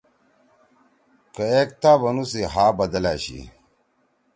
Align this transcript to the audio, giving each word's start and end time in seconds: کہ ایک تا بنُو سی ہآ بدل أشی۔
کہ 1.33 1.43
ایک 1.55 1.69
تا 1.81 1.91
بنُو 2.01 2.23
سی 2.31 2.41
ہآ 2.53 2.65
بدل 2.79 3.03
أشی۔ 3.13 3.39